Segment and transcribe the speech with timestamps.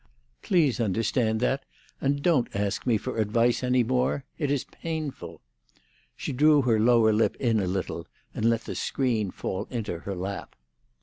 [0.41, 1.63] Please understand that,
[2.01, 4.25] and don't ask me for advice any more.
[4.39, 5.41] It is painful."
[6.15, 10.15] She drew her lower lip in a little, and let the screen fall into her
[10.15, 10.55] lap.